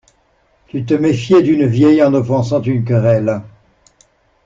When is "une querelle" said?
2.63-3.43